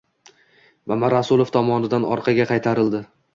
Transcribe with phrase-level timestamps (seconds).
[0.93, 3.05] Mamarasulov tomonidan orqaga qaytarildi